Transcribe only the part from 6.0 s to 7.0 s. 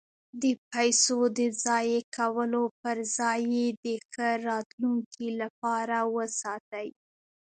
وساتئ.